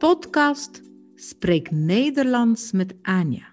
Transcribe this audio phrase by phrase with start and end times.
[0.00, 0.82] podcast
[1.16, 3.44] Spreek Nederlands met Ania.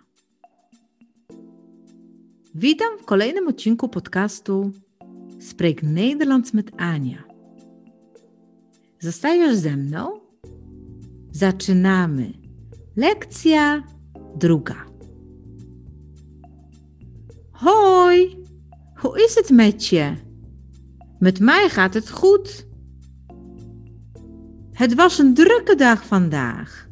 [2.55, 4.71] Witam w kolejnym odcinku podcastu
[5.39, 7.23] Spreek Nederlands met Ania.
[8.99, 10.19] Zostajesz ze mną?
[11.31, 12.33] Zaczynamy.
[12.95, 13.83] Lekcja
[14.35, 14.85] druga.
[17.51, 18.43] Hoi,
[18.95, 20.15] hoe is het met je?
[21.19, 22.67] Met mij gaat het goed.
[24.77, 26.87] Het was een drukke dag vandaag.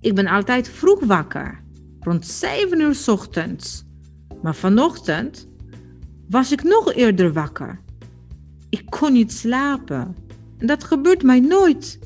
[0.00, 1.62] Ik ben altijd vroeg wakker,
[2.00, 3.84] rond 7 uur ochtends.
[4.42, 5.48] Maar vanochtend
[6.28, 7.80] was ik nog eerder wakker.
[8.68, 10.16] Ik kon niet slapen.
[10.58, 11.98] En dat gebeurt mij nooit.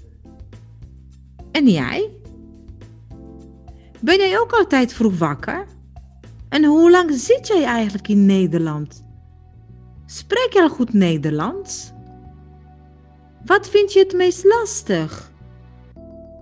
[1.53, 2.11] En jij?
[4.01, 5.67] Ben jij ook altijd vroeg wakker?
[6.49, 9.05] En hoe lang zit jij eigenlijk in Nederland?
[10.07, 11.93] Spreek je al goed Nederlands?
[13.45, 15.33] Wat vind je het meest lastig?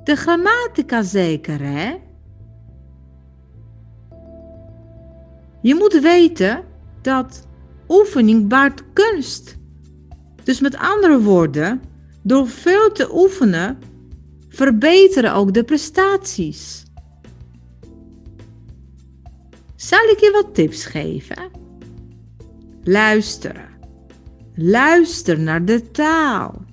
[0.04, 1.94] De grammatica zeker, hè?
[5.62, 6.64] Je moet weten
[7.02, 7.46] dat
[7.88, 9.56] oefening baart kunst.
[10.42, 11.82] Dus met andere woorden,
[12.22, 13.78] door veel te oefenen,
[14.48, 16.84] verbeteren ook de prestaties.
[19.76, 21.50] Zal ik je wat tips geven?
[22.82, 23.68] Luisteren.
[24.54, 26.64] Luister naar de taal.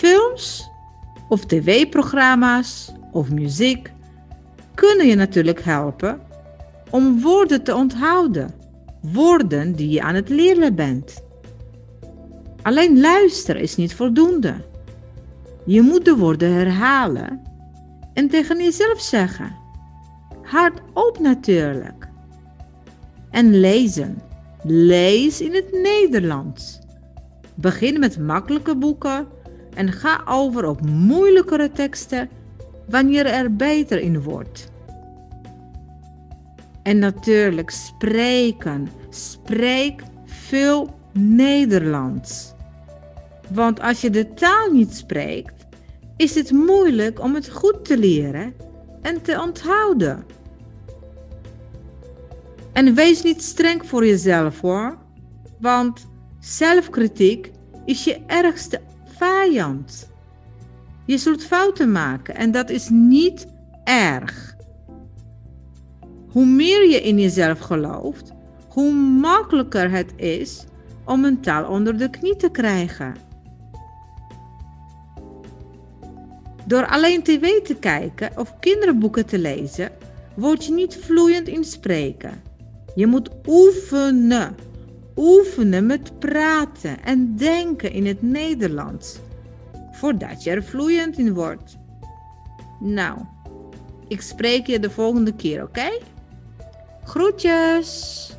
[0.00, 0.70] Films
[1.28, 3.92] of tv-programma's of muziek
[4.74, 6.20] kunnen je natuurlijk helpen
[6.90, 8.54] om woorden te onthouden.
[9.00, 11.22] Woorden die je aan het leren bent.
[12.62, 14.54] Alleen luisteren is niet voldoende.
[15.66, 17.42] Je moet de woorden herhalen
[18.14, 19.56] en tegen jezelf zeggen.
[20.42, 22.08] Hardop natuurlijk.
[23.30, 24.22] En lezen.
[24.62, 26.78] Lees in het Nederlands.
[27.54, 29.38] Begin met makkelijke boeken
[29.74, 32.28] en ga over op moeilijkere teksten
[32.88, 34.68] wanneer er beter in wordt.
[36.82, 38.88] En natuurlijk spreken.
[39.10, 42.52] Spreek veel Nederlands.
[43.48, 45.66] Want als je de taal niet spreekt,
[46.16, 48.54] is het moeilijk om het goed te leren
[49.02, 50.24] en te onthouden.
[52.72, 54.98] En wees niet streng voor jezelf hoor,
[55.58, 56.08] want
[56.40, 57.50] zelfkritiek
[57.84, 58.80] is je ergste
[61.06, 63.46] Je zult fouten maken en dat is niet
[63.84, 64.56] erg.
[66.28, 68.32] Hoe meer je in jezelf gelooft,
[68.68, 70.64] hoe makkelijker het is
[71.04, 73.14] om een taal onder de knie te krijgen.
[76.66, 79.90] Door alleen tv te kijken of kinderboeken te lezen,
[80.36, 82.42] word je niet vloeiend in spreken.
[82.94, 84.54] Je moet oefenen.
[85.16, 89.18] Oefenen met praten en denken in het Nederlands.
[89.92, 91.78] Voordat je er vloeiend in wordt.
[92.80, 93.18] Nou,
[94.08, 95.98] ik spreek je de volgende keer, oké?
[97.04, 98.30] Groetjes!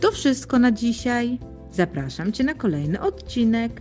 [0.00, 1.38] To wszystko na dzisiaj.
[1.70, 3.80] Zapraszam Cię na kolejny odcinek.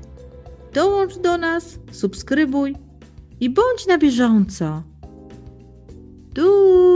[0.74, 2.76] Dołącz do nas, subskrybuj
[3.40, 4.84] i bądź na bieżąco.
[6.34, 6.89] Du